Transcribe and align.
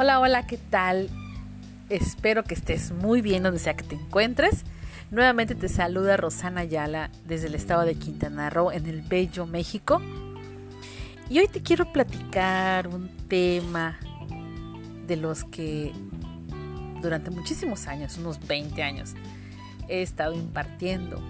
Hola, 0.00 0.20
hola, 0.20 0.46
¿qué 0.46 0.58
tal? 0.58 1.10
Espero 1.88 2.44
que 2.44 2.54
estés 2.54 2.92
muy 2.92 3.20
bien 3.20 3.42
donde 3.42 3.58
sea 3.58 3.74
que 3.74 3.82
te 3.82 3.96
encuentres. 3.96 4.62
Nuevamente 5.10 5.56
te 5.56 5.68
saluda 5.68 6.16
Rosana 6.16 6.60
Ayala 6.60 7.10
desde 7.26 7.48
el 7.48 7.56
estado 7.56 7.84
de 7.84 7.96
Quintana 7.96 8.48
Roo 8.48 8.70
en 8.70 8.86
el 8.86 9.02
Bello 9.02 9.44
México. 9.44 10.00
Y 11.28 11.40
hoy 11.40 11.48
te 11.48 11.62
quiero 11.62 11.92
platicar 11.92 12.86
un 12.86 13.08
tema 13.26 13.98
de 15.08 15.16
los 15.16 15.42
que 15.42 15.92
durante 17.02 17.32
muchísimos 17.32 17.88
años, 17.88 18.18
unos 18.18 18.46
20 18.46 18.80
años, 18.84 19.14
he 19.88 20.02
estado 20.02 20.32
impartiendo 20.32 21.20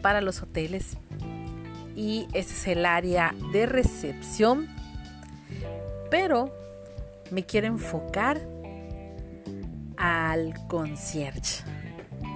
para 0.00 0.22
los 0.22 0.40
hoteles 0.40 0.96
y 1.94 2.26
ese 2.32 2.54
es 2.54 2.68
el 2.68 2.86
área 2.86 3.34
de 3.52 3.66
recepción. 3.66 4.66
Pero 6.10 6.54
me 7.30 7.44
quiero 7.44 7.66
enfocar 7.66 8.40
al 9.96 10.54
concierge. 10.68 11.64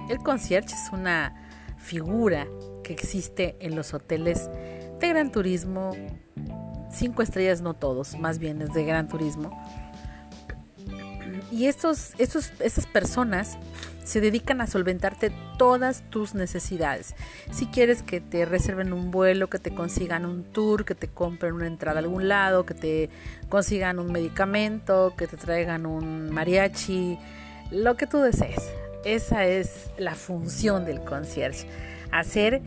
El 0.09 0.17
concierge 0.19 0.73
es 0.73 0.91
una 0.91 1.33
figura 1.77 2.47
que 2.83 2.93
existe 2.93 3.55
en 3.59 3.75
los 3.75 3.93
hoteles 3.93 4.49
de 4.99 5.09
gran 5.09 5.31
turismo, 5.31 5.91
cinco 6.91 7.21
estrellas 7.21 7.61
no 7.61 7.73
todos, 7.73 8.17
más 8.17 8.39
bien 8.39 8.61
es 8.61 8.73
de 8.73 8.85
gran 8.85 9.07
turismo. 9.07 9.51
Y 11.51 11.67
estos, 11.67 12.13
estos, 12.17 12.51
estas 12.59 12.85
personas 12.87 13.57
se 14.03 14.21
dedican 14.21 14.61
a 14.61 14.67
solventarte 14.67 15.31
todas 15.57 16.03
tus 16.09 16.35
necesidades. 16.35 17.15
Si 17.51 17.67
quieres 17.67 18.03
que 18.03 18.21
te 18.21 18.45
reserven 18.45 18.93
un 18.93 19.11
vuelo, 19.11 19.49
que 19.49 19.59
te 19.59 19.73
consigan 19.73 20.25
un 20.25 20.43
tour, 20.43 20.85
que 20.85 20.95
te 20.95 21.07
compren 21.07 21.53
una 21.53 21.67
entrada 21.67 21.99
a 21.99 22.03
algún 22.03 22.27
lado, 22.27 22.65
que 22.65 22.73
te 22.73 23.09
consigan 23.49 23.99
un 23.99 24.11
medicamento, 24.11 25.13
que 25.17 25.27
te 25.27 25.37
traigan 25.37 25.85
un 25.85 26.29
mariachi, 26.31 27.17
lo 27.71 27.95
que 27.95 28.07
tú 28.07 28.19
desees. 28.19 28.69
Esa 29.05 29.45
es 29.45 29.89
la 29.97 30.15
función 30.15 30.85
del 30.85 31.03
concierge. 31.03 31.67
Hacer 32.11 32.61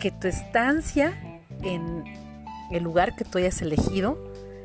que 0.00 0.10
tu 0.10 0.28
estancia 0.28 1.12
en 1.62 2.04
el 2.70 2.82
lugar 2.82 3.14
que 3.16 3.24
tú 3.24 3.38
hayas 3.38 3.60
elegido 3.62 4.18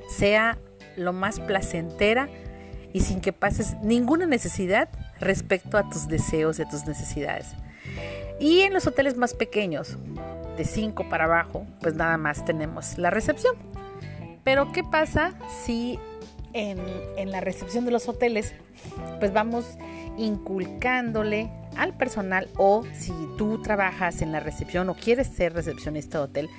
sea 0.09 0.57
lo 0.95 1.13
más 1.13 1.39
placentera 1.39 2.27
y 2.91 3.01
sin 3.01 3.21
que 3.21 3.33
pases 3.33 3.75
ninguna 3.83 4.25
necesidad 4.25 4.89
respecto 5.19 5.77
a 5.77 5.89
tus 5.89 6.07
deseos 6.07 6.59
y 6.59 6.63
a 6.63 6.69
tus 6.69 6.85
necesidades. 6.85 7.47
Y 8.39 8.61
en 8.61 8.73
los 8.73 8.87
hoteles 8.87 9.17
más 9.17 9.33
pequeños, 9.33 9.97
de 10.59 10.65
5 10.65 11.07
para 11.07 11.23
abajo, 11.23 11.65
pues 11.79 11.95
nada 11.95 12.17
más 12.17 12.43
tenemos 12.43 12.97
la 12.97 13.09
recepción. 13.09 13.55
Pero 14.43 14.71
¿qué 14.73 14.83
pasa 14.83 15.33
si 15.63 15.97
en, 16.53 17.31
la 17.31 17.39
recepción 17.39 17.85
de 17.85 17.91
los 17.91 18.09
hoteles, 18.09 18.53
pues 19.19 19.31
vamos 19.31 19.65
inculcándole 20.17 21.49
al 21.77 21.95
personal 21.95 22.49
o 22.57 22.83
si 22.93 23.13
tú 23.37 23.61
trabajas 23.61 24.21
en 24.21 24.31
la 24.31 24.41
recepción 24.41 24.89
o 24.89 24.95
quieres 24.95 25.27
ser 25.27 25.53
recepcionista 25.53 26.17
de 26.17 26.23
hotel, 26.25 26.49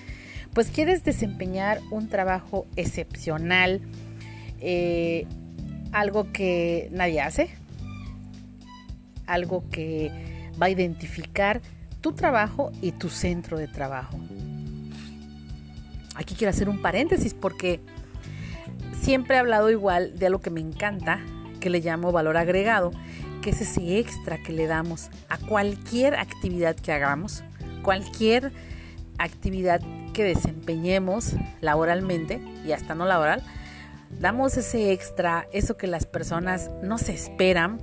pues 0.55 0.71
quieres 0.71 1.05
desempeñar 1.05 1.81
un 1.91 2.09
trabajo 2.09 2.67
excepcional, 2.77 3.83
eh, 4.61 5.27
algo 5.93 6.33
que 6.33 6.89
nadie 6.93 7.21
hace, 7.21 7.51
algo 9.33 9.65
que 9.71 10.11
va 10.61 10.67
a 10.67 10.71
identificar 10.71 11.61
tu 12.01 12.13
trabajo 12.13 12.73
y 12.81 12.93
tu 12.93 13.09
centro 13.09 13.59
de 13.59 13.69
trabajo. 13.69 14.19
Aquí 16.15 16.35
quiero 16.35 16.51
hacer 16.51 16.69
un 16.69 16.83
paréntesis 16.83 17.35
porque 17.35 17.81
siempre 19.01 19.37
he 19.37 19.39
hablado 19.39 19.71
igual 19.71 20.19
de 20.19 20.27
algo 20.27 20.41
que 20.41 20.51
me 20.51 20.61
encanta, 20.61 21.21
que 21.61 21.71
le 21.71 21.81
llamo 21.81 22.13
valor 22.13 22.37
agregado, 22.37 22.91
que 23.43 23.51
es 23.51 23.61
ese 23.61 23.99
extra 23.99 24.43
que 24.43 24.53
le 24.53 24.67
damos 24.67 25.11
a 25.29 25.39
cualquier 25.39 26.15
actividad 26.17 26.77
que 26.77 26.93
hagamos, 26.93 27.43
cualquier 27.83 28.53
actividad 29.19 29.81
que 30.13 30.25
desempeñemos 30.25 31.35
laboralmente 31.61 32.43
y 32.67 32.73
hasta 32.73 32.95
no 32.95 33.07
laboral, 33.07 33.43
damos 34.19 34.57
ese 34.57 34.93
extra, 34.93 35.47
eso 35.53 35.77
que 35.77 35.87
las 35.87 36.07
personas 36.07 36.71
no 36.83 36.99
se 36.99 37.13
esperan 37.13 37.81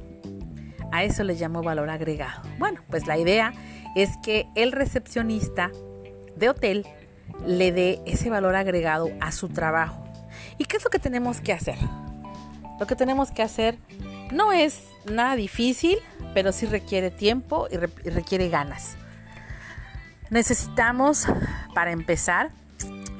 a 0.91 1.03
eso 1.03 1.23
le 1.23 1.35
llamo 1.35 1.63
valor 1.63 1.89
agregado. 1.89 2.41
Bueno, 2.59 2.81
pues 2.89 3.07
la 3.07 3.17
idea 3.17 3.53
es 3.95 4.17
que 4.23 4.47
el 4.55 4.71
recepcionista 4.71 5.71
de 6.35 6.49
hotel 6.49 6.85
le 7.45 7.71
dé 7.71 8.01
ese 8.05 8.29
valor 8.29 8.55
agregado 8.55 9.09
a 9.19 9.31
su 9.31 9.49
trabajo. 9.49 10.03
¿Y 10.57 10.65
qué 10.65 10.77
es 10.77 10.83
lo 10.83 10.89
que 10.89 10.99
tenemos 10.99 11.41
que 11.41 11.53
hacer? 11.53 11.77
Lo 12.79 12.85
que 12.87 12.95
tenemos 12.95 13.31
que 13.31 13.41
hacer 13.41 13.77
no 14.31 14.53
es 14.53 14.83
nada 15.11 15.35
difícil, 15.35 15.97
pero 16.33 16.51
sí 16.51 16.65
requiere 16.65 17.11
tiempo 17.11 17.67
y, 17.71 17.77
requiere 17.77 18.49
ganas. 18.49 18.97
Necesitamos, 20.29 21.25
para 21.73 21.91
empezar, 21.91 22.51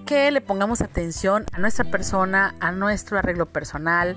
que 0.07 0.31
le 0.31 0.40
pongamos 0.40 0.81
atención 0.81 1.45
a 1.51 1.59
nuestra 1.59 1.84
persona, 1.84 2.56
a 2.62 2.72
nuestro 2.72 3.19
arreglo 3.19 3.45
personal, 3.45 4.16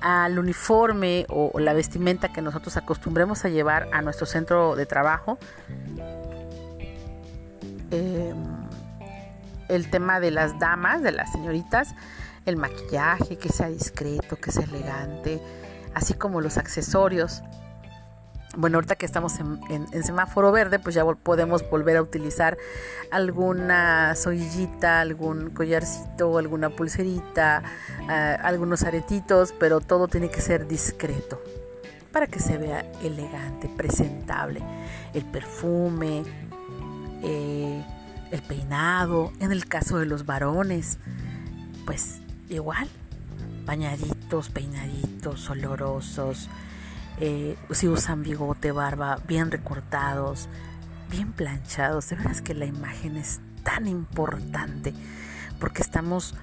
al 0.00 0.38
uniforme 0.38 1.26
o, 1.28 1.58
la 1.58 1.72
vestimenta 1.74 2.32
que 2.32 2.40
nosotros 2.40 2.76
acostumbremos 2.76 3.44
a 3.44 3.48
llevar 3.48 3.88
a 3.92 4.02
nuestro 4.02 4.24
centro 4.24 4.76
de 4.76 4.86
trabajo. 4.86 5.38
Em, 7.90 8.36
el 9.68 9.90
tema 9.90 10.20
de 10.20 10.30
las 10.30 10.58
damas, 10.60 11.02
de 11.02 11.10
las 11.10 11.32
señoritas, 11.32 11.94
el 12.46 12.56
maquillaje, 12.56 13.36
que 13.36 13.48
sea 13.48 13.68
discreto, 13.68 14.36
que 14.36 14.52
sea 14.52 14.64
elegante, 14.64 15.42
así 15.92 16.14
como 16.14 16.40
los 16.40 16.56
accesorios 16.56 17.42
bueno, 18.56 18.76
ahorita 18.76 18.96
que 18.96 19.06
estamos 19.06 19.34
en, 19.38 20.04
semáforo 20.04 20.52
verde, 20.52 20.78
pues 20.78 20.94
ya 20.94 21.04
podemos 21.04 21.68
volver 21.70 21.96
a 21.96 22.02
utilizar 22.02 22.58
alguna 23.10 24.14
soillita, 24.14 25.00
algún 25.00 25.50
collarcito, 25.50 26.38
alguna 26.38 26.70
pulserita, 26.70 27.62
eh, 28.10 28.36
algunos 28.42 28.82
aretitos, 28.82 29.54
pero 29.58 29.80
todo 29.80 30.08
tiene 30.08 30.30
que 30.30 30.40
ser 30.40 30.66
discreto 30.66 31.40
para 32.12 32.26
que 32.26 32.40
se 32.40 32.58
vea 32.58 32.84
elegante, 33.02 33.70
presentable. 33.74 34.62
El 35.14 35.24
perfume, 35.24 36.22
eh, 37.22 37.84
el 38.30 38.42
peinado, 38.42 39.32
en 39.40 39.50
el 39.50 39.66
caso 39.66 39.98
de 39.98 40.04
los 40.04 40.26
varones, 40.26 40.98
pues 41.86 42.20
igual, 42.50 42.86
bañaditos, 43.64 44.50
peinaditos, 44.50 45.48
olorosos 45.48 46.50
eh, 47.24 47.56
si 47.70 47.86
usan 47.86 48.24
bigote, 48.24 48.72
barba, 48.72 49.20
bien 49.28 49.52
recortados, 49.52 50.48
bien 51.08 51.32
planchados. 51.32 52.08
De 52.08 52.16
veras 52.16 52.42
que 52.42 52.52
la 52.52 52.66
imagen 52.66 53.16
es 53.16 53.40
tan 53.62 53.86
importante 53.86 54.92
porque 55.60 55.82
estamos 55.82 56.34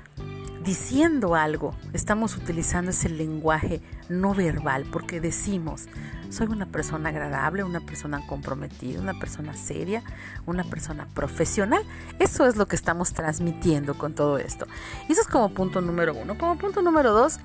diciendo 0.64 1.36
algo, 1.36 1.76
estamos 1.92 2.38
utilizando 2.38 2.92
ese 2.92 3.10
lenguaje 3.10 3.82
no 4.08 4.34
verbal 4.34 4.86
porque 4.90 5.20
decimos, 5.20 5.88
soy 6.30 6.48
una 6.48 6.66
persona 6.66 7.10
agradable, 7.10 7.66
una 7.66 7.82
persona 7.82 8.26
comprometida, 8.26 9.02
una 9.02 9.20
persona 9.20 9.56
seria, 9.56 10.02
una 10.46 10.64
persona 10.64 11.10
profesional. 11.14 11.84
Eso 12.20 12.46
es 12.46 12.56
lo 12.56 12.70
que 12.70 12.78
estamos 12.78 13.12
transmitiendo 13.12 13.98
con 13.98 14.14
todo 14.14 14.38
esto. 14.38 14.66
Y 15.10 15.12
eso 15.12 15.24
es 15.24 15.28
como 15.28 15.54
punto 15.54 15.82
número 15.82 16.14
uno. 16.14 16.38
Como 16.38 16.58
punto 16.58 16.82
número 16.82 17.12
dos, 17.12 17.40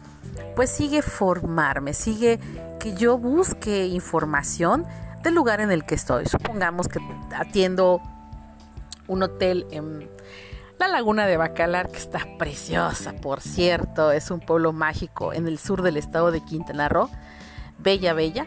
pues 0.55 0.71
sigue 0.71 1.03
formarme, 1.03 1.94
sigue 1.94 2.39
que 2.84 2.93
yo 2.93 3.17
busque 3.17 3.87
información 3.87 4.84
del 5.22 5.34
lugar 5.34 5.62
en 5.62 5.71
el 5.71 5.87
que 5.87 5.95
estoy. 5.95 6.27
Supongamos 6.27 6.87
que 6.87 7.00
atiendo 7.34 8.03
un 9.09 9.22
hotel 9.22 9.67
en 9.71 10.11
la 10.79 10.88
laguna 10.88 11.26
de 11.26 11.38
Bacalar, 11.38 11.91
que 11.91 11.97
está 11.97 12.20
preciosa, 12.37 13.14
por 13.14 13.41
cierto, 13.41 14.12
es 14.12 14.31
un 14.31 14.41
pueblo 14.41 14.75
mágico 14.75 15.32
en 15.32 15.49
el 15.49 15.59
sur 15.59 15.81
del 15.81 15.97
estado 15.97 16.31
de 16.31 16.44
Quintana 16.44 16.91
Roo, 16.91 17.09
bella, 17.79 18.12
bella. 18.12 18.44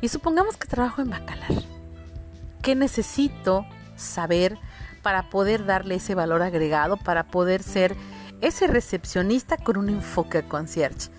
Y 0.00 0.08
supongamos 0.08 0.56
que 0.56 0.68
trabajo 0.68 1.02
en 1.02 1.10
Bacalar. 1.10 1.50
¿Qué 2.62 2.76
necesito 2.76 3.66
saber 3.96 4.56
para 5.02 5.30
poder 5.30 5.66
darle 5.66 5.96
ese 5.96 6.14
valor 6.14 6.42
agregado, 6.42 6.96
para 6.96 7.24
poder 7.24 7.60
ser 7.64 7.96
ese 8.40 8.68
recepcionista 8.68 9.56
con 9.56 9.76
un 9.78 9.88
enfoque 9.88 10.44
concierge? 10.44 11.10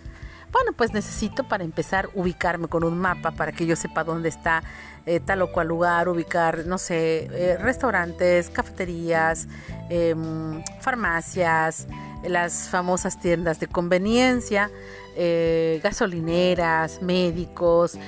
Bueno, 0.55 0.71
pues 0.71 0.93
necesito 0.93 1.43
para 1.43 1.65
empezar 1.65 2.09
ubicarme 2.13 2.69
con 2.69 2.85
un 2.85 2.97
mapa 2.97 3.31
para 3.31 3.51
que 3.51 3.65
yo 3.65 3.75
sepa 3.75 4.05
dónde 4.05 4.29
está 4.29 4.63
eh, 5.05 5.19
tal 5.19 5.41
o 5.41 5.51
cual 5.51 5.67
lugar, 5.67 6.07
ubicar, 6.07 6.65
no 6.65 6.77
sé, 6.77 7.27
eh, 7.33 7.57
restaurantes, 7.57 8.49
cafeterías, 8.51 9.49
em, 9.89 10.63
farmacias, 10.79 11.87
las 12.23 12.69
famosas 12.69 13.19
tiendas 13.19 13.59
de 13.59 13.67
conveniencia, 13.67 14.71
eh, 15.17 15.81
gasolineras, 15.83 17.01
médicos, 17.01 17.99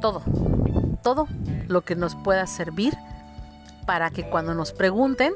todo, 0.00 0.24
todo 1.04 1.28
lo 1.68 1.82
que 1.82 1.94
nos 1.94 2.16
pueda 2.16 2.48
servir 2.48 2.94
para 3.86 4.10
que 4.10 4.28
cuando 4.28 4.54
nos 4.54 4.72
pregunten, 4.72 5.34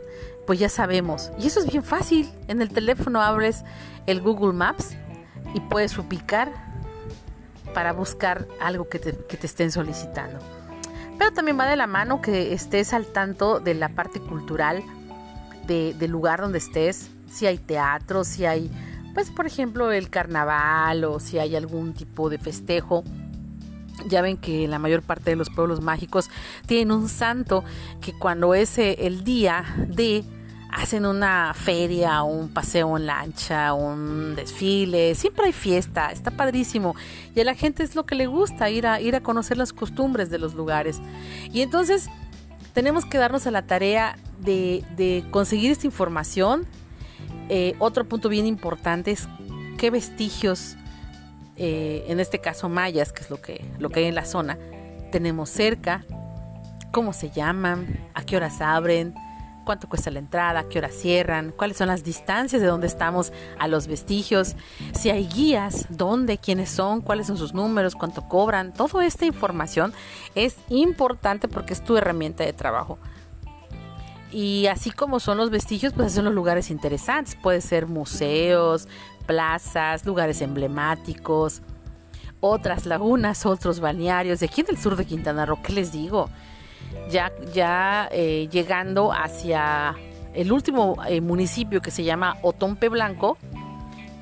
pues 0.49 0.59
ya 0.59 0.69
sabemos. 0.69 1.31
Y 1.39 1.47
eso 1.47 1.61
es 1.61 1.71
bien 1.71 1.85
fácil. 1.85 2.29
En 2.49 2.61
el 2.61 2.71
teléfono 2.71 3.23
abres 3.23 3.63
el 4.07 4.21
Google 4.21 4.53
Maps 4.53 4.97
y 5.55 5.61
puedes 5.61 5.97
ubicar 5.99 6.53
para 7.75 7.93
buscar 7.93 8.47
algo 8.61 8.89
que 8.89 8.99
te, 8.99 9.17
que 9.29 9.37
te 9.37 9.47
estén 9.47 9.71
solicitando. 9.71 10.39
Pero 11.19 11.33
también 11.33 11.59
va 11.59 11.67
de 11.67 11.77
la 11.77 11.87
mano 11.87 12.21
que 12.21 12.53
estés 12.53 12.93
al 12.93 13.07
tanto 13.07 13.61
de 13.61 13.75
la 13.75 13.91
parte 13.91 14.21
cultural 14.21 14.83
de, 15.67 15.95
del 15.95 16.11
lugar 16.11 16.41
donde 16.41 16.59
estés, 16.59 17.11
si 17.31 17.47
hay 17.47 17.59
teatro, 17.59 18.25
si 18.25 18.47
hay, 18.47 18.71
pues 19.15 19.31
por 19.31 19.47
ejemplo, 19.47 19.93
el 19.93 20.09
carnaval 20.09 21.05
o 21.05 21.21
si 21.21 21.39
hay 21.39 21.57
algún 21.57 21.93
tipo 21.93 22.31
de 22.31 22.39
festejo. 22.39 23.05
Ya 24.09 24.23
ven 24.23 24.39
que 24.39 24.67
la 24.67 24.79
mayor 24.79 25.03
parte 25.03 25.31
de 25.31 25.37
los 25.37 25.51
pueblos 25.51 25.83
mágicos 25.83 26.31
tienen 26.67 26.91
un 26.91 27.09
santo 27.09 27.65
que 28.01 28.15
cuando 28.15 28.55
es 28.55 28.79
el 28.79 29.23
día 29.25 29.65
de 29.89 30.25
hacen 30.73 31.07
una 31.07 31.53
feria, 31.55 32.23
un 32.23 32.49
paseo 32.49 32.97
en 32.97 33.07
lancha, 33.07 33.73
un 33.75 34.35
desfile, 34.37 35.15
siempre 35.15 35.47
hay 35.47 35.53
fiesta, 35.53 36.11
está 36.11 36.31
padrísimo. 36.31 36.95
Y 37.35 37.41
a 37.41 37.45
la 37.45 37.55
gente 37.55 37.83
es 37.83 37.95
lo 37.95 38.07
que 38.07 38.15
le 38.15 38.27
gusta, 38.27 38.71
ir 38.71 38.87
a, 38.87 39.01
ir 39.01 39.17
a 39.17 39.21
conocer 39.21 39.57
las 39.57 39.73
costumbres 39.73 40.31
de 40.31 40.39
los 40.39 40.55
lugares. 40.55 41.01
Y 41.53 41.63
entonces 41.63 42.09
tenemos 42.73 43.05
que 43.05 43.19
darnos 43.19 43.47
a 43.47 43.51
la 43.51 43.63
tarea 43.63 44.17
de, 44.41 45.25
conseguir 45.31 45.71
esta 45.71 45.87
información. 45.87 46.67
Eh, 47.49 47.75
otro 47.79 48.05
punto 48.09 48.29
bien 48.29 48.47
importante 48.47 49.11
es 49.11 49.29
qué 49.77 49.91
vestigios, 49.91 50.77
eh, 51.57 52.05
en 52.09 52.21
este 52.21 52.39
caso 52.39 52.69
mayas, 52.69 53.13
que 53.13 53.23
es 53.23 53.31
lo 53.31 53.41
que, 53.41 53.65
lo 53.79 53.91
que 53.91 54.01
hay 54.01 54.07
en 54.07 54.15
la 54.15 54.25
zona, 54.25 54.59
tenemos 55.11 55.51
cerca, 55.51 56.05
cómo 56.93 57.13
se 57.13 57.31
llaman, 57.31 58.09
a 58.15 58.23
qué 58.23 58.37
horas 58.37 58.61
abren, 58.61 59.15
cuánto 59.71 59.89
cuesta 59.89 60.11
la 60.11 60.19
entrada, 60.19 60.69
qué 60.69 60.79
hora 60.79 60.89
cierran, 60.89 61.53
cuáles 61.57 61.77
son 61.77 61.87
las 61.87 62.03
distancias 62.03 62.61
de 62.61 62.67
donde 62.67 62.89
estamos 62.89 63.33
a 63.57 63.69
los 63.69 63.87
vestigios, 63.87 64.57
si 64.99 65.11
hay 65.11 65.29
guías, 65.29 65.87
dónde, 65.91 66.39
quiénes 66.39 66.71
son, 66.71 67.03
cuáles 67.03 67.29
son 67.29 67.37
sus 67.37 67.55
números, 67.55 67.95
cuánto 67.95 68.27
cobran. 68.27 68.73
Toda 68.73 69.07
esta 69.07 69.27
información 69.27 69.93
es 70.35 70.57
importante 70.71 71.47
porque 71.47 71.73
es 71.73 71.85
tu 71.85 71.97
herramienta 71.97 72.43
de 72.43 72.53
trabajo. 72.53 72.99
Y 74.33 74.67
así 74.67 74.91
como 74.91 75.21
son 75.21 75.39
los 75.39 75.51
vestigios, 75.51 75.93
pues 75.93 76.15
son 76.15 76.25
los 76.25 76.35
lugares 76.35 76.69
interesantes. 76.73 77.37
Puede 77.37 77.61
ser 77.61 77.87
museos, 77.87 78.89
plazas, 79.25 80.05
lugares 80.05 80.43
emblemáticos, 80.43 81.63
otras 82.41 82.87
lagunas, 82.87 83.47
otros 83.47 83.79
balnearios. 83.79 84.41
De 84.41 84.47
aquí 84.47 84.65
del 84.65 84.79
sur 84.79 84.97
de 84.97 85.05
Quintana 85.05 85.47
Roo, 85.47 85.63
¿qué 85.63 85.73
les 85.73 85.93
digo? 85.93 86.29
Ya, 87.09 87.33
ya 87.53 88.09
eh, 88.13 88.49
llegando 88.51 89.13
hacia 89.13 89.97
el 90.35 90.53
último 90.53 90.97
eh, 91.09 91.21
municipio 91.21 91.81
que 91.81 91.91
se 91.91 92.05
llama 92.05 92.37
Otompe 92.43 92.89
Blanco, 92.89 93.39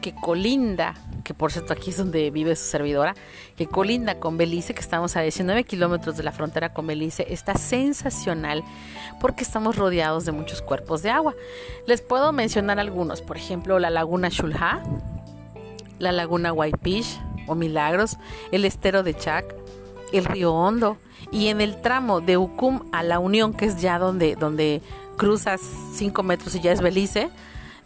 que 0.00 0.14
colinda, 0.14 0.94
que 1.24 1.34
por 1.34 1.52
cierto 1.52 1.72
aquí 1.72 1.90
es 1.90 1.98
donde 1.98 2.30
vive 2.30 2.56
su 2.56 2.64
servidora, 2.64 3.14
que 3.56 3.66
colinda 3.66 4.18
con 4.18 4.38
Belice, 4.38 4.74
que 4.74 4.80
estamos 4.80 5.16
a 5.16 5.20
19 5.20 5.64
kilómetros 5.64 6.16
de 6.16 6.22
la 6.22 6.32
frontera 6.32 6.72
con 6.72 6.86
Belice, 6.86 7.26
está 7.28 7.54
sensacional 7.54 8.64
porque 9.20 9.42
estamos 9.42 9.76
rodeados 9.76 10.24
de 10.24 10.32
muchos 10.32 10.62
cuerpos 10.62 11.02
de 11.02 11.10
agua. 11.10 11.34
Les 11.86 12.00
puedo 12.00 12.32
mencionar 12.32 12.78
algunos, 12.78 13.20
por 13.20 13.36
ejemplo, 13.36 13.78
la 13.78 13.90
laguna 13.90 14.28
Shulha, 14.30 14.82
la 15.98 16.12
laguna 16.12 16.52
Whitefish 16.52 17.20
o 17.46 17.54
Milagros, 17.54 18.16
el 18.52 18.64
estero 18.64 19.02
de 19.02 19.14
Chac, 19.14 19.54
el 20.12 20.24
río 20.24 20.54
Hondo, 20.54 20.96
y 21.30 21.48
en 21.48 21.60
el 21.60 21.80
tramo 21.80 22.20
de 22.20 22.38
Ucum 22.38 22.80
a 22.92 23.02
la 23.02 23.18
Unión, 23.18 23.52
que 23.52 23.66
es 23.66 23.80
ya 23.80 23.98
donde, 23.98 24.36
donde 24.36 24.82
cruzas 25.16 25.60
5 25.94 26.22
metros 26.22 26.54
y 26.54 26.60
ya 26.60 26.72
es 26.72 26.80
Belice, 26.80 27.28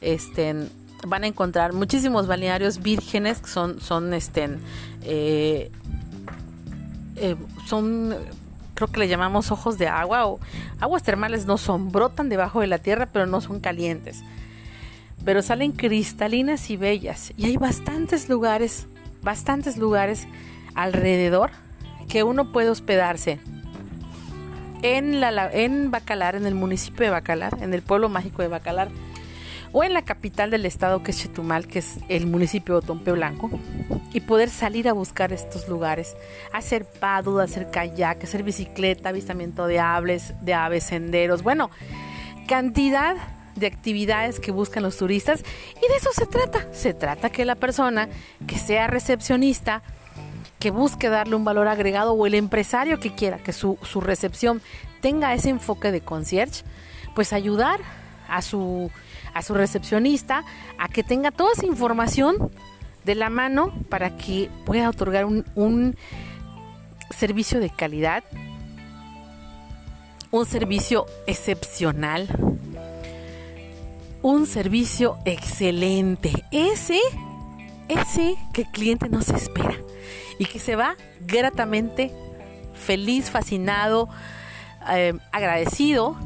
este, 0.00 0.68
van 1.06 1.24
a 1.24 1.26
encontrar 1.26 1.72
muchísimos 1.72 2.26
balnearios 2.26 2.80
vírgenes, 2.80 3.40
que 3.40 3.48
son, 3.48 3.80
son, 3.80 4.14
este, 4.14 4.58
eh, 5.02 5.70
eh, 7.16 7.36
son, 7.66 8.14
creo 8.74 8.88
que 8.88 9.00
le 9.00 9.08
llamamos 9.08 9.50
ojos 9.50 9.76
de 9.78 9.88
agua, 9.88 10.26
o 10.26 10.38
aguas 10.80 11.02
termales 11.02 11.46
no 11.46 11.58
son, 11.58 11.90
brotan 11.90 12.28
debajo 12.28 12.60
de 12.60 12.68
la 12.68 12.78
tierra, 12.78 13.06
pero 13.12 13.26
no 13.26 13.40
son 13.40 13.60
calientes. 13.60 14.22
Pero 15.24 15.42
salen 15.42 15.72
cristalinas 15.72 16.70
y 16.70 16.76
bellas. 16.76 17.32
Y 17.36 17.46
hay 17.46 17.56
bastantes 17.56 18.28
lugares, 18.28 18.86
bastantes 19.22 19.76
lugares 19.76 20.26
alrededor 20.74 21.50
que 22.12 22.24
uno 22.24 22.52
puede 22.52 22.68
hospedarse 22.68 23.38
en, 24.82 25.22
la, 25.22 25.50
en 25.50 25.90
Bacalar, 25.90 26.36
en 26.36 26.44
el 26.44 26.54
municipio 26.54 27.06
de 27.06 27.10
Bacalar, 27.10 27.56
en 27.62 27.72
el 27.72 27.80
pueblo 27.80 28.10
mágico 28.10 28.42
de 28.42 28.48
Bacalar, 28.48 28.90
o 29.72 29.82
en 29.82 29.94
la 29.94 30.02
capital 30.02 30.50
del 30.50 30.66
estado 30.66 31.02
que 31.02 31.12
es 31.12 31.22
Chetumal, 31.22 31.66
que 31.66 31.78
es 31.78 31.96
el 32.10 32.26
municipio 32.26 32.78
de 32.78 32.86
Tompe 32.86 33.12
Blanco, 33.12 33.50
y 34.12 34.20
poder 34.20 34.50
salir 34.50 34.90
a 34.90 34.92
buscar 34.92 35.32
estos 35.32 35.68
lugares, 35.68 36.14
hacer 36.52 36.84
paddle, 36.84 37.42
hacer 37.42 37.70
kayak, 37.70 38.24
hacer 38.24 38.42
bicicleta, 38.42 39.08
avistamiento 39.08 39.66
de 39.66 39.80
aves, 39.80 40.34
de 40.42 40.52
aves, 40.52 40.84
senderos, 40.84 41.42
bueno, 41.42 41.70
cantidad 42.46 43.16
de 43.56 43.66
actividades 43.68 44.38
que 44.38 44.52
buscan 44.52 44.82
los 44.82 44.98
turistas 44.98 45.42
y 45.78 45.88
de 45.88 45.96
eso 45.96 46.10
se 46.12 46.26
trata. 46.26 46.66
Se 46.74 46.92
trata 46.92 47.30
que 47.30 47.46
la 47.46 47.54
persona 47.54 48.10
que 48.46 48.58
sea 48.58 48.86
recepcionista 48.86 49.82
que 50.62 50.70
busque 50.70 51.08
darle 51.08 51.34
un 51.34 51.44
valor 51.44 51.66
agregado 51.66 52.12
o 52.12 52.24
el 52.24 52.34
empresario 52.34 53.00
que 53.00 53.12
quiera 53.12 53.38
que 53.38 53.52
su, 53.52 53.76
recepción 54.00 54.62
tenga 55.00 55.34
ese 55.34 55.50
enfoque 55.50 55.90
de 55.90 56.02
concierge, 56.02 56.62
pues 57.16 57.32
ayudar 57.32 57.80
a 58.28 58.42
su, 58.42 58.88
a 59.34 59.42
su 59.42 59.54
recepcionista 59.54 60.44
a 60.78 60.86
que 60.86 61.02
tenga 61.02 61.32
toda 61.32 61.50
esa 61.54 61.66
información 61.66 62.52
de 63.04 63.16
la 63.16 63.28
mano 63.28 63.72
para 63.88 64.16
que 64.16 64.50
pueda 64.64 64.88
otorgar 64.88 65.24
un, 65.24 65.44
un 65.56 65.96
servicio 67.10 67.58
de 67.58 67.68
calidad, 67.68 68.22
un 70.30 70.46
servicio 70.46 71.06
excepcional, 71.26 72.28
un 74.22 74.46
servicio 74.46 75.18
excelente. 75.24 76.30
Ese, 76.52 77.00
ese 77.88 78.36
que 78.52 78.62
el 78.62 78.68
cliente 78.68 79.08
no 79.08 79.22
se 79.22 79.36
espera 79.36 79.76
y 80.38 80.46
que 80.46 80.58
se 80.58 80.76
va 80.76 80.96
gratamente 81.20 82.12
feliz, 82.74 83.30
fascinado, 83.30 84.08
eh, 84.90 85.14
agradecido. 85.30 86.16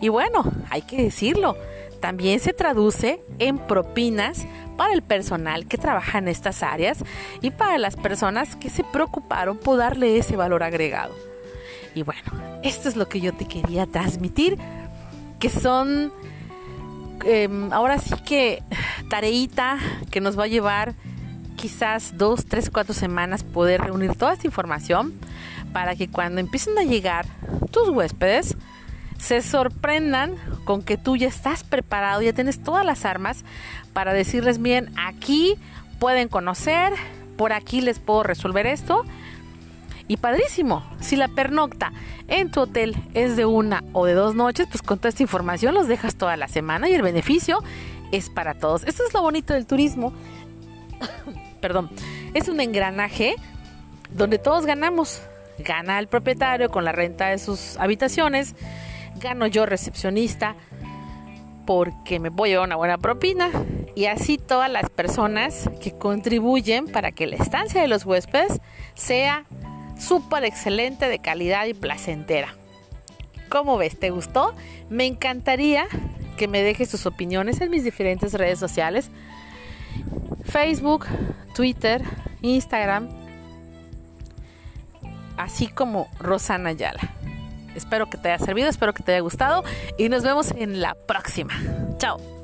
Y 0.00 0.08
bueno, 0.08 0.44
hay 0.70 0.82
que 0.82 1.02
decirlo, 1.02 1.56
también 2.00 2.40
se 2.40 2.52
traduce 2.52 3.20
en 3.38 3.58
propinas 3.58 4.46
para 4.76 4.92
el 4.92 5.02
personal 5.02 5.66
que 5.66 5.78
trabaja 5.78 6.18
en 6.18 6.28
estas 6.28 6.62
áreas 6.62 6.98
y 7.40 7.50
para 7.50 7.78
las 7.78 7.96
personas 7.96 8.56
que 8.56 8.68
se 8.70 8.84
preocuparon 8.84 9.56
por 9.56 9.78
darle 9.78 10.18
ese 10.18 10.36
valor 10.36 10.62
agregado. 10.62 11.14
Y 11.94 12.02
bueno, 12.02 12.22
esto 12.62 12.88
es 12.88 12.96
lo 12.96 13.08
que 13.08 13.20
yo 13.20 13.32
te 13.32 13.46
quería 13.46 13.86
transmitir, 13.86 14.58
que 15.38 15.48
son 15.48 16.12
em, 17.24 17.72
ahora 17.72 17.98
sí 17.98 18.14
que 18.24 18.62
tareita 19.08 19.78
que 20.10 20.20
nos 20.20 20.38
va 20.38 20.44
a 20.44 20.48
llevar 20.48 20.94
quizás 21.56 22.16
dos, 22.18 22.46
tres, 22.46 22.70
cuatro 22.70 22.94
semanas 22.94 23.42
poder 23.44 23.80
reunir 23.80 24.14
toda 24.16 24.32
esta 24.32 24.46
información 24.46 25.14
para 25.72 25.96
que 25.96 26.08
cuando 26.08 26.40
empiecen 26.40 26.76
a 26.78 26.82
llegar 26.82 27.26
tus 27.70 27.88
huéspedes 27.88 28.56
se 29.18 29.40
sorprendan 29.42 30.34
con 30.64 30.82
que 30.82 30.96
tú 30.96 31.16
ya 31.16 31.28
estás 31.28 31.64
preparado, 31.64 32.20
ya 32.20 32.32
tienes 32.32 32.62
todas 32.62 32.84
las 32.84 33.04
armas 33.04 33.44
para 33.92 34.12
decirles 34.12 34.60
bien, 34.60 34.92
aquí 34.96 35.56
pueden 35.98 36.28
conocer, 36.28 36.92
por 37.36 37.52
aquí 37.52 37.80
les 37.80 37.98
puedo 37.98 38.22
resolver 38.22 38.66
esto. 38.66 39.04
Y 40.06 40.18
padrísimo, 40.18 40.84
si 41.00 41.16
la 41.16 41.28
pernocta 41.28 41.92
en 42.28 42.50
tu 42.50 42.60
hotel 42.60 42.94
es 43.14 43.36
de 43.36 43.46
una 43.46 43.82
o 43.92 44.04
de 44.04 44.12
dos 44.12 44.34
noches, 44.34 44.66
pues 44.70 44.82
con 44.82 44.98
toda 44.98 45.08
esta 45.08 45.22
información 45.22 45.74
los 45.74 45.88
dejas 45.88 46.16
toda 46.16 46.36
la 46.36 46.48
semana 46.48 46.88
y 46.88 46.94
el 46.94 47.02
beneficio 47.02 47.60
es 48.12 48.28
para 48.28 48.54
todos. 48.54 48.84
Esto 48.84 49.02
es 49.06 49.14
lo 49.14 49.22
bonito 49.22 49.54
del 49.54 49.66
turismo 49.66 50.12
perdón, 51.60 51.90
es 52.34 52.48
un 52.48 52.60
engranaje 52.60 53.36
donde 54.10 54.38
todos 54.38 54.66
ganamos. 54.66 55.22
Gana 55.58 55.98
el 55.98 56.08
propietario 56.08 56.68
con 56.68 56.84
la 56.84 56.92
renta 56.92 57.28
de 57.28 57.38
sus 57.38 57.76
habitaciones, 57.78 58.56
gano 59.20 59.46
yo 59.46 59.66
recepcionista 59.66 60.56
porque 61.64 62.18
me 62.18 62.28
voy 62.28 62.52
a 62.52 62.60
una 62.60 62.76
buena 62.76 62.98
propina 62.98 63.50
y 63.94 64.06
así 64.06 64.36
todas 64.36 64.70
las 64.70 64.90
personas 64.90 65.70
que 65.80 65.92
contribuyen 65.96 66.86
para 66.86 67.12
que 67.12 67.26
la 67.26 67.36
estancia 67.36 67.80
de 67.80 67.88
los 67.88 68.04
huéspedes 68.04 68.60
sea 68.94 69.44
súper 69.98 70.44
excelente, 70.44 71.08
de 71.08 71.18
calidad 71.18 71.66
y 71.66 71.74
placentera. 71.74 72.54
¿Cómo 73.48 73.76
ves? 73.76 73.98
¿Te 73.98 74.10
gustó? 74.10 74.54
Me 74.90 75.06
encantaría 75.06 75.86
que 76.36 76.48
me 76.48 76.62
dejes 76.62 76.90
tus 76.90 77.06
opiniones 77.06 77.60
en 77.60 77.70
mis 77.70 77.84
diferentes 77.84 78.32
redes 78.34 78.58
sociales. 78.58 79.10
Facebook, 80.44 81.06
Twitter, 81.54 82.02
Instagram, 82.42 83.08
así 85.36 85.68
como 85.68 86.08
Rosana 86.18 86.70
Ayala. 86.70 87.00
Espero 87.74 88.08
que 88.08 88.18
te 88.18 88.30
haya 88.30 88.44
servido, 88.44 88.68
espero 88.68 88.94
que 88.94 89.02
te 89.02 89.12
haya 89.12 89.20
gustado 89.20 89.64
y 89.98 90.08
nos 90.08 90.22
vemos 90.22 90.52
en 90.52 90.80
la 90.80 90.94
próxima. 90.94 91.54
Chao. 91.98 92.43